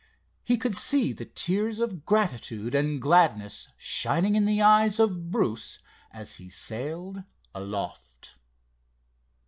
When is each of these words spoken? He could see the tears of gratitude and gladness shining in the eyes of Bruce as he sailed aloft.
He 0.41 0.57
could 0.57 0.75
see 0.75 1.13
the 1.13 1.25
tears 1.27 1.79
of 1.79 2.07
gratitude 2.07 2.73
and 2.73 2.99
gladness 2.99 3.67
shining 3.77 4.33
in 4.35 4.45
the 4.45 4.59
eyes 4.59 4.99
of 4.99 5.29
Bruce 5.29 5.77
as 6.11 6.37
he 6.37 6.49
sailed 6.49 7.21
aloft. 7.53 8.39